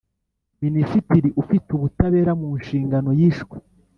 Minisitiri 0.61 1.29
ufite 1.41 1.67
ubutabera 1.77 2.31
munshingano 2.41 3.09
yishwe 3.19 3.57